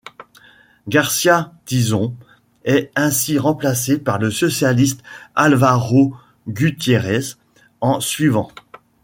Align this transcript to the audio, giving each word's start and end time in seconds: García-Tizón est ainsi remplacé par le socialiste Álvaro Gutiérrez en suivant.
García-Tizón 0.87 2.15
est 2.65 2.91
ainsi 2.95 3.37
remplacé 3.37 3.99
par 3.99 4.17
le 4.17 4.31
socialiste 4.31 5.03
Álvaro 5.35 6.15
Gutiérrez 6.47 7.35
en 7.81 7.99
suivant. 8.01 8.49